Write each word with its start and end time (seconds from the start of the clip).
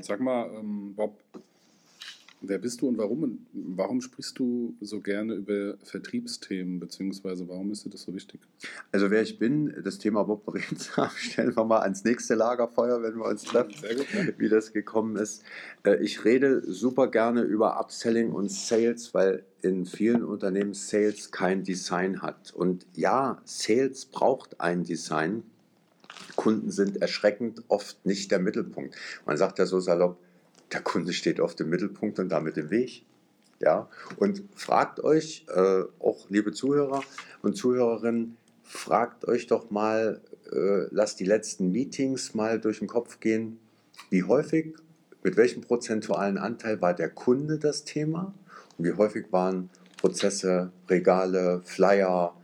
Sag 0.00 0.20
mal, 0.20 0.50
ähm, 0.54 0.94
Bob, 0.94 1.18
wer 2.40 2.58
bist 2.58 2.80
du 2.80 2.88
und 2.88 2.98
warum, 2.98 3.46
warum 3.52 4.00
sprichst 4.00 4.38
du 4.38 4.76
so 4.80 5.00
gerne 5.00 5.34
über 5.34 5.76
Vertriebsthemen, 5.82 6.78
beziehungsweise 6.78 7.48
warum 7.48 7.72
ist 7.72 7.84
dir 7.84 7.90
das 7.90 8.02
so 8.02 8.14
wichtig? 8.14 8.40
Also 8.92 9.10
wer 9.10 9.22
ich 9.22 9.38
bin, 9.38 9.74
das 9.82 9.98
Thema 9.98 10.22
Bob 10.24 10.44
Brezam 10.46 11.10
stellen 11.16 11.56
wir 11.56 11.64
mal 11.64 11.80
ans 11.80 12.04
nächste 12.04 12.34
Lagerfeuer, 12.34 13.02
wenn 13.02 13.16
wir 13.16 13.26
uns 13.26 13.44
treffen, 13.44 13.72
gut, 13.72 14.06
ja. 14.14 14.38
wie 14.38 14.48
das 14.48 14.72
gekommen 14.72 15.16
ist. 15.16 15.42
Äh, 15.84 16.02
ich 16.02 16.24
rede 16.24 16.62
super 16.70 17.08
gerne 17.08 17.42
über 17.42 17.80
Upselling 17.80 18.32
und 18.32 18.50
Sales, 18.50 19.14
weil 19.14 19.44
in 19.62 19.86
vielen 19.86 20.24
Unternehmen 20.24 20.74
Sales 20.74 21.32
kein 21.32 21.64
Design 21.64 22.22
hat. 22.22 22.52
Und 22.54 22.86
ja, 22.94 23.40
Sales 23.44 24.06
braucht 24.06 24.60
ein 24.60 24.84
Design. 24.84 25.42
Kunden 26.36 26.70
sind 26.70 27.00
erschreckend 27.02 27.62
oft 27.68 28.04
nicht 28.04 28.30
der 28.30 28.38
Mittelpunkt. 28.38 28.94
Man 29.26 29.36
sagt 29.36 29.58
ja 29.58 29.66
so 29.66 29.80
salopp, 29.80 30.18
der 30.72 30.80
Kunde 30.80 31.12
steht 31.12 31.40
auf 31.40 31.54
dem 31.54 31.70
Mittelpunkt 31.70 32.18
und 32.18 32.28
damit 32.28 32.56
im 32.56 32.70
Weg. 32.70 33.04
Ja, 33.60 33.88
und 34.18 34.44
fragt 34.54 35.00
euch, 35.00 35.44
äh, 35.48 35.82
auch 35.98 36.30
liebe 36.30 36.52
Zuhörer 36.52 37.02
und 37.42 37.56
Zuhörerinnen, 37.56 38.36
fragt 38.62 39.24
euch 39.26 39.48
doch 39.48 39.70
mal, 39.70 40.20
äh, 40.52 40.86
lasst 40.90 41.18
die 41.18 41.24
letzten 41.24 41.72
Meetings 41.72 42.34
mal 42.34 42.60
durch 42.60 42.78
den 42.78 42.86
Kopf 42.86 43.18
gehen, 43.18 43.58
wie 44.10 44.22
häufig, 44.22 44.76
mit 45.24 45.36
welchem 45.36 45.62
prozentualen 45.62 46.38
Anteil 46.38 46.80
war 46.80 46.94
der 46.94 47.10
Kunde 47.10 47.58
das 47.58 47.84
Thema 47.84 48.32
und 48.76 48.84
wie 48.84 48.92
häufig 48.92 49.26
waren 49.32 49.70
Prozesse, 49.96 50.70
Regale, 50.88 51.60
Flyer, 51.64 52.36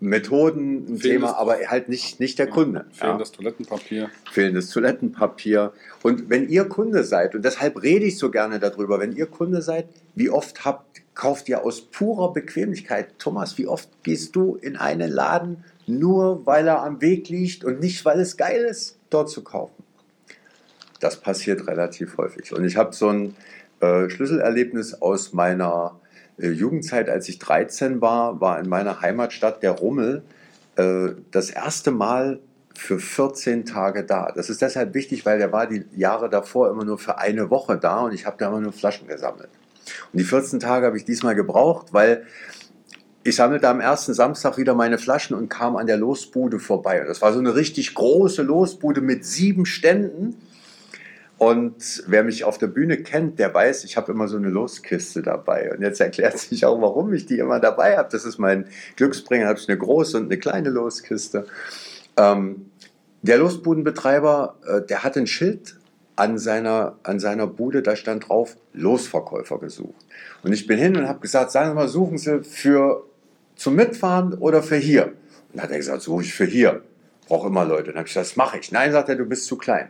Methoden 0.00 0.74
ein 0.74 0.98
Fehlendes, 0.98 1.02
Thema, 1.02 1.36
aber 1.38 1.56
halt 1.66 1.88
nicht, 1.88 2.20
nicht 2.20 2.38
der 2.38 2.48
Kunde. 2.48 2.84
Fehlendes 2.90 3.30
ja. 3.30 3.36
Toilettenpapier. 3.36 4.10
Fehlendes 4.30 4.70
Toilettenpapier. 4.70 5.72
Und 6.02 6.28
wenn 6.28 6.48
ihr 6.48 6.64
Kunde 6.64 7.04
seid, 7.04 7.34
und 7.34 7.44
deshalb 7.44 7.82
rede 7.82 8.04
ich 8.04 8.18
so 8.18 8.30
gerne 8.30 8.58
darüber, 8.58 9.00
wenn 9.00 9.12
ihr 9.12 9.26
Kunde 9.26 9.62
seid, 9.62 9.88
wie 10.14 10.30
oft 10.30 10.64
habt, 10.64 11.02
kauft 11.14 11.48
ihr 11.48 11.64
aus 11.64 11.80
purer 11.80 12.32
Bequemlichkeit? 12.32 13.18
Thomas, 13.18 13.56
wie 13.56 13.66
oft 13.66 13.88
gehst 14.02 14.36
du 14.36 14.56
in 14.56 14.76
einen 14.76 15.10
Laden 15.10 15.64
nur, 15.86 16.44
weil 16.46 16.66
er 16.66 16.82
am 16.82 17.00
Weg 17.00 17.28
liegt 17.28 17.64
und 17.64 17.80
nicht, 17.80 18.04
weil 18.04 18.20
es 18.20 18.36
geil 18.36 18.64
ist, 18.64 18.98
dort 19.10 19.30
zu 19.30 19.42
kaufen? 19.42 19.84
Das 21.00 21.20
passiert 21.20 21.66
relativ 21.66 22.16
häufig. 22.18 22.52
Und 22.52 22.64
ich 22.64 22.76
habe 22.76 22.94
so 22.94 23.08
ein 23.08 23.36
äh, 23.80 24.08
Schlüsselerlebnis 24.08 24.94
aus 24.94 25.32
meiner 25.32 26.00
Jugendzeit, 26.38 27.08
als 27.08 27.28
ich 27.28 27.38
13 27.38 28.00
war, 28.00 28.40
war 28.40 28.58
in 28.58 28.68
meiner 28.68 29.00
Heimatstadt 29.00 29.62
der 29.62 29.72
Rummel 29.72 30.22
äh, 30.76 31.10
das 31.30 31.50
erste 31.50 31.90
Mal 31.90 32.40
für 32.76 32.98
14 32.98 33.64
Tage 33.64 34.04
da. 34.04 34.32
Das 34.34 34.50
ist 34.50 34.60
deshalb 34.60 34.94
wichtig, 34.94 35.24
weil 35.24 35.38
der 35.38 35.52
war 35.52 35.66
die 35.66 35.84
Jahre 35.94 36.28
davor 36.28 36.70
immer 36.70 36.84
nur 36.84 36.98
für 36.98 37.18
eine 37.18 37.50
Woche 37.50 37.78
da 37.78 38.00
und 38.00 38.12
ich 38.12 38.26
habe 38.26 38.36
da 38.38 38.48
immer 38.48 38.60
nur 38.60 38.72
Flaschen 38.72 39.06
gesammelt. 39.06 39.50
Und 40.12 40.18
die 40.18 40.24
14 40.24 40.60
Tage 40.60 40.86
habe 40.86 40.96
ich 40.96 41.04
diesmal 41.04 41.34
gebraucht, 41.34 41.92
weil 41.92 42.26
ich 43.22 43.36
sammelte 43.36 43.68
am 43.68 43.80
ersten 43.80 44.12
Samstag 44.12 44.58
wieder 44.58 44.74
meine 44.74 44.98
Flaschen 44.98 45.36
und 45.36 45.48
kam 45.48 45.76
an 45.76 45.86
der 45.86 45.96
Losbude 45.96 46.58
vorbei. 46.58 47.00
Und 47.00 47.08
das 47.08 47.22
war 47.22 47.32
so 47.32 47.38
eine 47.38 47.54
richtig 47.54 47.94
große 47.94 48.42
Losbude 48.42 49.00
mit 49.00 49.24
sieben 49.24 49.66
Ständen. 49.66 50.36
Und 51.36 52.04
wer 52.06 52.22
mich 52.22 52.44
auf 52.44 52.58
der 52.58 52.68
Bühne 52.68 52.98
kennt, 52.98 53.38
der 53.38 53.52
weiß, 53.52 53.84
ich 53.84 53.96
habe 53.96 54.12
immer 54.12 54.28
so 54.28 54.36
eine 54.36 54.48
Loskiste 54.48 55.20
dabei. 55.20 55.72
Und 55.72 55.82
jetzt 55.82 56.00
erklärt 56.00 56.38
sich 56.38 56.64
auch, 56.64 56.80
warum 56.80 57.12
ich 57.12 57.26
die 57.26 57.38
immer 57.38 57.60
dabei 57.60 57.96
habe. 57.96 58.08
Das 58.10 58.24
ist 58.24 58.38
mein 58.38 58.66
Glücksbringer. 58.96 59.46
habe 59.46 59.58
ich 59.58 59.68
eine 59.68 59.78
große 59.78 60.16
und 60.16 60.24
eine 60.24 60.38
kleine 60.38 60.70
Loskiste. 60.70 61.46
Ähm, 62.16 62.70
der 63.22 63.38
Losbudenbetreiber, 63.38 64.56
äh, 64.66 64.82
der 64.82 65.02
hat 65.02 65.16
ein 65.16 65.26
Schild 65.26 65.76
an 66.16 66.38
seiner, 66.38 66.96
an 67.02 67.18
seiner 67.18 67.46
Bude, 67.46 67.82
da 67.82 67.96
stand 67.96 68.28
drauf, 68.28 68.56
Losverkäufer 68.72 69.58
gesucht. 69.58 70.04
Und 70.42 70.52
ich 70.52 70.66
bin 70.66 70.78
hin 70.78 70.96
und 70.96 71.08
habe 71.08 71.20
gesagt, 71.20 71.50
sagen 71.50 71.70
Sie 71.70 71.74
mal, 71.74 71.88
suchen 71.88 72.18
Sie 72.18 72.44
für 72.44 73.04
zum 73.56 73.74
Mitfahren 73.74 74.34
oder 74.34 74.62
für 74.62 74.76
hier? 74.76 75.06
Und 75.06 75.14
dann 75.54 75.62
hat 75.64 75.70
er 75.70 75.78
gesagt, 75.78 76.02
suche 76.02 76.22
ich 76.22 76.34
für 76.34 76.44
hier. 76.44 76.82
Brauche 77.26 77.48
immer 77.48 77.64
Leute. 77.64 77.88
Und 77.88 77.94
dann 77.94 77.96
habe 77.96 78.06
ich 78.06 78.14
gesagt, 78.14 78.30
das 78.30 78.36
mache 78.36 78.58
ich. 78.58 78.70
Nein, 78.70 78.92
sagt 78.92 79.08
er, 79.08 79.16
du 79.16 79.24
bist 79.24 79.46
zu 79.46 79.56
klein. 79.56 79.88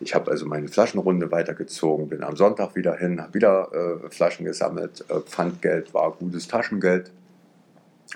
Ich 0.00 0.14
habe 0.14 0.30
also 0.30 0.46
meine 0.46 0.68
Flaschenrunde 0.68 1.30
weitergezogen, 1.32 2.08
bin 2.08 2.22
am 2.22 2.36
Sonntag 2.36 2.76
wieder 2.76 2.96
hin, 2.96 3.20
habe 3.20 3.34
wieder 3.34 3.70
äh, 3.72 4.10
Flaschen 4.10 4.44
gesammelt. 4.44 5.04
Äh, 5.08 5.20
Pfandgeld 5.20 5.92
war 5.92 6.12
gutes 6.12 6.46
Taschengeld. 6.46 7.10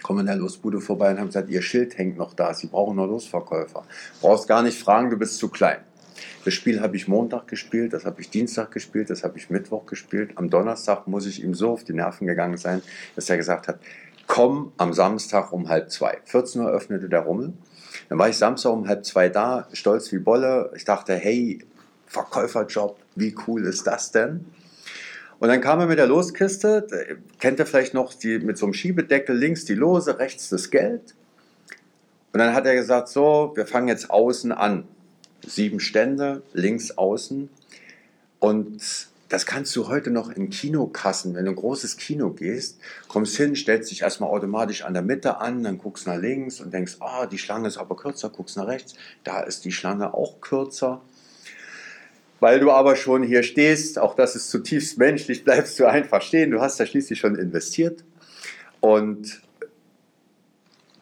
Komme 0.02 0.20
in 0.20 0.26
der 0.26 0.36
Losbude 0.36 0.80
vorbei 0.80 1.10
und 1.10 1.18
haben 1.18 1.26
gesagt, 1.26 1.50
Ihr 1.50 1.60
Schild 1.60 1.98
hängt 1.98 2.16
noch 2.16 2.34
da, 2.34 2.54
Sie 2.54 2.68
brauchen 2.68 2.96
noch 2.96 3.06
Losverkäufer. 3.06 3.84
Brauchst 4.20 4.48
gar 4.48 4.62
nicht 4.62 4.78
fragen, 4.78 5.10
du 5.10 5.16
bist 5.16 5.38
zu 5.38 5.48
klein. 5.48 5.78
Das 6.44 6.54
Spiel 6.54 6.80
habe 6.80 6.96
ich 6.96 7.08
Montag 7.08 7.48
gespielt, 7.48 7.92
das 7.92 8.04
habe 8.04 8.20
ich 8.20 8.30
Dienstag 8.30 8.70
gespielt, 8.70 9.10
das 9.10 9.22
habe 9.22 9.38
ich 9.38 9.50
Mittwoch 9.50 9.86
gespielt. 9.86 10.32
Am 10.36 10.50
Donnerstag 10.50 11.06
muss 11.06 11.26
ich 11.26 11.42
ihm 11.42 11.54
so 11.54 11.70
auf 11.70 11.84
die 11.84 11.92
Nerven 11.92 12.26
gegangen 12.26 12.56
sein, 12.56 12.82
dass 13.16 13.28
er 13.28 13.36
gesagt 13.36 13.68
hat, 13.68 13.78
komm 14.26 14.72
am 14.76 14.92
Samstag 14.92 15.52
um 15.52 15.68
halb 15.68 15.90
zwei. 15.90 16.18
14 16.24 16.62
Uhr 16.62 16.70
öffnete 16.70 17.08
der 17.08 17.20
Rummel. 17.20 17.52
Dann 18.08 18.18
war 18.18 18.28
ich 18.28 18.36
Samstag 18.36 18.72
um 18.72 18.88
halb 18.88 19.04
zwei 19.04 19.28
da, 19.28 19.68
stolz 19.72 20.10
wie 20.12 20.18
Bolle. 20.18 20.72
Ich 20.74 20.84
dachte, 20.84 21.14
hey, 21.14 21.64
Verkäuferjob, 22.12 22.98
wie 23.16 23.34
cool 23.46 23.64
ist 23.64 23.86
das 23.86 24.12
denn? 24.12 24.44
Und 25.38 25.48
dann 25.48 25.60
kam 25.60 25.80
er 25.80 25.86
mit 25.86 25.98
der 25.98 26.06
Loskiste, 26.06 26.86
kennt 27.40 27.58
ihr 27.58 27.66
vielleicht 27.66 27.94
noch, 27.94 28.14
die, 28.14 28.38
mit 28.38 28.58
so 28.58 28.66
einem 28.66 28.74
Schiebedeckel, 28.74 29.36
links 29.36 29.64
die 29.64 29.74
Lose, 29.74 30.18
rechts 30.18 30.50
das 30.50 30.70
Geld. 30.70 31.14
Und 32.32 32.38
dann 32.38 32.54
hat 32.54 32.66
er 32.66 32.74
gesagt, 32.74 33.08
so, 33.08 33.52
wir 33.56 33.66
fangen 33.66 33.88
jetzt 33.88 34.10
außen 34.10 34.52
an. 34.52 34.84
Sieben 35.44 35.80
Stände, 35.80 36.42
links 36.52 36.92
außen. 36.92 37.48
Und 38.38 39.08
das 39.30 39.46
kannst 39.46 39.74
du 39.74 39.88
heute 39.88 40.10
noch 40.10 40.30
in 40.30 40.50
Kinokassen, 40.50 41.34
wenn 41.34 41.46
du 41.46 41.52
ein 41.52 41.56
großes 41.56 41.96
Kino 41.96 42.30
gehst, 42.30 42.78
kommst 43.08 43.34
hin, 43.36 43.56
stellst 43.56 43.90
dich 43.90 44.02
erstmal 44.02 44.28
automatisch 44.28 44.82
an 44.82 44.92
der 44.92 45.02
Mitte 45.02 45.38
an, 45.38 45.64
dann 45.64 45.78
guckst 45.78 46.06
nach 46.06 46.18
links 46.18 46.60
und 46.60 46.74
denkst, 46.74 46.98
ah, 47.00 47.24
die 47.24 47.38
Schlange 47.38 47.68
ist 47.68 47.78
aber 47.78 47.96
kürzer, 47.96 48.28
guckst 48.28 48.58
nach 48.58 48.66
rechts, 48.66 48.94
da 49.24 49.40
ist 49.40 49.64
die 49.64 49.72
Schlange 49.72 50.12
auch 50.12 50.42
kürzer. 50.42 51.00
Weil 52.42 52.58
du 52.58 52.72
aber 52.72 52.96
schon 52.96 53.22
hier 53.22 53.44
stehst, 53.44 54.00
auch 54.00 54.16
das 54.16 54.34
ist 54.34 54.50
zutiefst 54.50 54.98
menschlich, 54.98 55.44
bleibst 55.44 55.78
du 55.78 55.86
einfach 55.86 56.22
stehen. 56.22 56.50
Du 56.50 56.60
hast 56.60 56.80
da 56.80 56.84
schließlich 56.84 57.20
schon 57.20 57.36
investiert. 57.36 58.02
Und 58.80 59.42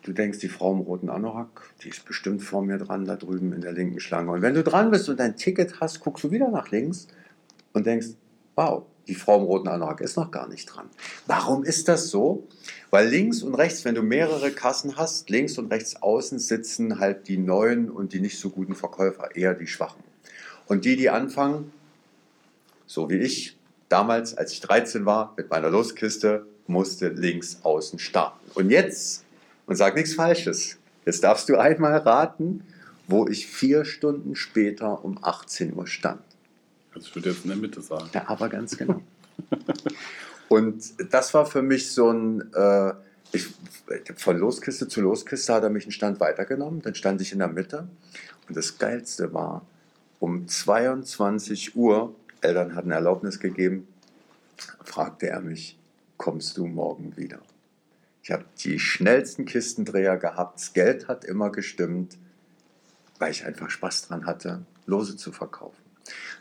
du 0.03 0.13
denkst, 0.13 0.41
die 0.41 0.51
Frau 0.51 0.71
im 0.75 0.81
roten 0.81 1.09
Anorak, 1.09 1.71
die 1.83 1.89
ist 1.89 2.05
bestimmt 2.05 2.43
vor 2.43 2.63
mir 2.63 2.77
dran, 2.77 3.07
da 3.07 3.17
drüben 3.17 3.55
in 3.55 3.63
der 3.63 3.73
linken 3.73 4.01
Schlange. 4.01 4.33
Und 4.33 4.43
wenn 4.43 4.53
du 4.53 4.63
dran 4.63 4.91
bist 4.91 5.09
und 5.09 5.19
dein 5.19 5.35
Ticket 5.37 5.81
hast, 5.81 6.01
guckst 6.01 6.25
du 6.25 6.31
wieder 6.31 6.51
nach 6.51 6.71
links 6.71 7.09
und 7.73 7.87
denkst, 7.87 8.09
wow, 8.55 8.83
die 9.09 9.15
Frau 9.15 9.39
im 9.39 9.45
roten 9.45 9.69
Anorak 9.69 10.03
ist 10.03 10.19
noch 10.19 10.31
gar 10.31 10.47
nicht 10.47 10.67
dran. 10.67 10.91
Warum 11.27 11.65
ist 11.65 11.89
das 11.89 12.11
so? 12.11 12.49
Weil 12.91 13.09
links 13.09 13.43
und 13.43 13.55
rechts, 13.55 13.87
wenn 13.87 13.95
du 13.95 14.03
mehrere 14.03 14.51
Kassen 14.51 14.99
hast, 14.99 15.31
links 15.31 15.57
und 15.57 15.73
rechts 15.73 16.03
außen 16.03 16.39
sitzen 16.39 16.99
halt 16.99 17.29
die 17.29 17.39
neuen 17.39 17.89
und 17.89 18.13
die 18.13 18.21
nicht 18.21 18.39
so 18.39 18.51
guten 18.51 18.75
Verkäufer, 18.75 19.35
eher 19.35 19.55
die 19.55 19.69
schwachen. 19.69 20.10
Und 20.71 20.85
die, 20.85 20.95
die 20.95 21.11
anfangen, 21.11 21.73
so 22.87 23.11
wie 23.11 23.17
ich, 23.17 23.59
damals, 23.89 24.39
als 24.39 24.53
ich 24.53 24.61
13 24.61 25.05
war, 25.05 25.35
mit 25.37 25.51
meiner 25.51 25.69
Loskiste, 25.69 26.47
musste 26.69 27.09
links 27.09 27.59
außen 27.65 27.99
starten. 27.99 28.49
Und 28.55 28.71
jetzt, 28.71 29.25
und 29.67 29.75
sag 29.75 29.97
nichts 29.97 30.15
Falsches, 30.15 30.79
jetzt 31.05 31.25
darfst 31.25 31.49
du 31.49 31.57
einmal 31.57 31.97
raten, 31.97 32.63
wo 33.09 33.27
ich 33.27 33.49
vier 33.49 33.85
Stunden 33.85 34.37
später 34.37 35.05
um 35.05 35.19
18 35.21 35.75
Uhr 35.75 35.89
stand. 35.89 36.23
Also 36.95 37.09
ich 37.09 37.17
würde 37.17 37.31
jetzt 37.31 37.43
in 37.43 37.51
der 37.51 37.59
Mitte 37.59 37.83
sagen. 37.83 38.09
Ja, 38.15 38.29
aber 38.29 38.49
ganz 38.49 38.77
genau. 38.77 39.03
und 40.49 40.85
das 41.13 41.35
war 41.35 41.47
für 41.47 41.63
mich 41.63 41.91
so 41.91 42.13
ein, 42.13 42.55
äh, 42.55 42.93
ich, 43.33 43.49
von 44.15 44.39
Loskiste 44.39 44.87
zu 44.87 45.01
Loskiste 45.01 45.53
hat 45.53 45.65
er 45.65 45.71
mich 45.71 45.83
einen 45.83 45.91
Stand 45.91 46.21
weitergenommen, 46.21 46.81
dann 46.81 46.95
stand 46.95 47.21
ich 47.21 47.33
in 47.33 47.41
der 47.41 47.49
Mitte. 47.49 47.89
Und 48.47 48.57
das 48.57 48.79
Geilste 48.79 49.35
war, 49.35 49.67
um 50.21 50.47
22 50.47 51.75
Uhr, 51.75 52.15
Eltern 52.43 52.77
hatten 52.77 52.93
Erlaubnis 52.93 53.41
gegeben, 53.41 53.89
fragte 54.85 55.29
er 55.29 55.41
mich, 55.41 55.79
kommst 56.17 56.57
du 56.57 56.67
morgen 56.67 57.17
wieder? 57.17 57.41
Ich 58.23 58.31
habe 58.31 58.45
die 58.59 58.79
schnellsten 58.79 59.47
Kistendreher 59.47 60.19
gehabt, 60.19 60.61
das 60.61 60.73
Geld 60.75 61.09
hat 61.09 61.25
immer 61.25 61.51
gestimmt, 61.51 62.19
weil 63.19 63.33
ich 63.33 63.45
einfach 63.45 63.71
Spaß 63.71 64.09
dran 64.09 64.27
hatte, 64.27 64.63
Lose 64.87 65.17
zu 65.17 65.33
verkaufen. 65.33 65.81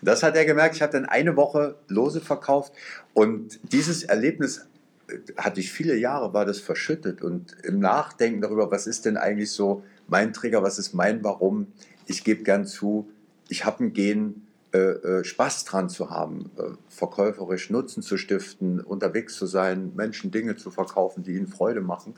Das 0.02 0.24
hat 0.24 0.36
er 0.36 0.46
gemerkt, 0.46 0.76
ich 0.76 0.82
habe 0.82 0.94
dann 0.94 1.06
eine 1.06 1.36
Woche 1.36 1.76
Lose 1.88 2.22
verkauft. 2.22 2.74
Und 3.14 3.60
dieses 3.72 4.04
Erlebnis 4.04 4.66
äh, 5.08 5.18
hatte 5.38 5.60
ich 5.60 5.72
viele 5.72 5.96
Jahre, 5.96 6.34
war 6.34 6.46
das 6.46 6.60
verschüttet. 6.60 7.22
Und 7.22 7.56
im 7.64 7.80
Nachdenken 7.80 8.42
darüber, 8.42 8.72
was 8.72 8.88
ist 8.88 9.06
denn 9.06 9.18
eigentlich 9.18 9.52
so 9.52 9.84
mein 10.08 10.34
Trigger, 10.34 10.64
was 10.64 10.80
ist 10.80 10.94
mein 10.94 11.24
Warum, 11.24 11.68
ich 12.08 12.24
gebe 12.24 12.44
gern 12.44 12.66
zu, 12.66 13.10
ich 13.50 13.66
habe 13.66 13.84
ein 13.84 13.94
Gen, 13.94 14.48
äh, 14.72 14.78
äh, 14.78 15.24
Spaß 15.24 15.66
dran 15.66 15.90
zu 15.90 16.12
haben, 16.12 16.52
äh, 16.58 16.62
verkäuferisch 16.90 17.72
Nutzen 17.72 18.04
zu 18.04 18.18
stiften, 18.18 18.80
unterwegs 18.80 19.36
zu 19.36 19.48
sein, 19.48 19.94
Menschen 19.96 20.30
Dinge 20.30 20.56
zu 20.56 20.70
verkaufen, 20.70 21.24
die 21.24 21.34
ihnen 21.34 21.48
Freude 21.48 21.82
machen. 21.82 22.14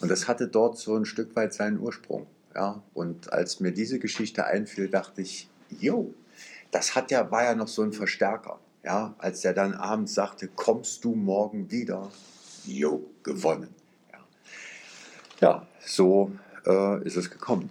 Und 0.00 0.10
das 0.10 0.26
hatte 0.26 0.48
dort 0.48 0.78
so 0.78 0.96
ein 0.96 1.04
Stück 1.04 1.36
weit 1.36 1.52
seinen 1.52 1.78
Ursprung. 1.78 2.26
Ja? 2.54 2.82
Und 2.94 3.32
als 3.32 3.60
mir 3.60 3.72
diese 3.72 3.98
Geschichte 3.98 4.46
einfiel, 4.46 4.88
dachte 4.88 5.20
ich, 5.20 5.50
jo, 5.68 6.14
das 6.70 6.94
hat 6.94 7.10
ja, 7.10 7.30
war 7.30 7.44
ja 7.44 7.54
noch 7.54 7.68
so 7.68 7.82
ein 7.82 7.92
Verstärker. 7.92 8.58
Ja, 8.82 9.14
als 9.18 9.44
er 9.44 9.54
dann 9.54 9.72
abends 9.72 10.12
sagte, 10.12 10.48
kommst 10.48 11.04
du 11.04 11.14
morgen 11.14 11.70
wieder? 11.70 12.10
Jo, 12.66 13.02
gewonnen. 13.22 13.74
Ja, 14.12 14.18
ja 15.40 15.66
so 15.80 16.32
äh, 16.66 17.02
ist 17.04 17.16
es 17.16 17.30
gekommen. 17.30 17.70